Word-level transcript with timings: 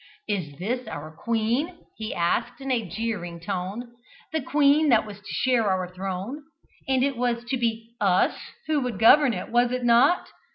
"Is 0.27 0.57
this 0.57 0.87
our 0.87 1.11
queen?" 1.15 1.77
he 1.95 2.11
asked 2.11 2.59
in 2.59 2.71
a 2.71 2.89
jeering 2.89 3.39
tone. 3.39 3.91
"The 4.33 4.41
queen 4.41 4.89
that 4.89 5.05
was 5.05 5.19
to 5.19 5.27
share 5.43 5.69
our 5.69 5.93
throne, 5.93 6.41
and 6.87 7.03
it 7.03 7.15
was 7.15 7.43
to 7.43 7.55
be 7.57 7.91
'us' 8.01 8.33
who 8.65 8.79
would 8.79 8.97
govern, 8.97 9.37
was 9.51 9.69
it 9.71 9.83
not? 9.85 10.27